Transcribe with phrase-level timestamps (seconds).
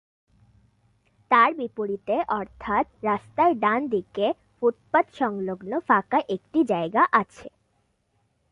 [1.31, 4.25] তার বিপরীতে অর্থাৎ রাস্তার ডান দিকে
[4.55, 7.47] ফুটপাতসংলগ্ন ফাঁকা একটি জায়গা আছে।